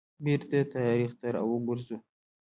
بیرته 0.23 0.59
تاریخ 0.73 1.11
ته 1.19 1.27
را 1.35 1.41
وګرځو. 1.49 1.97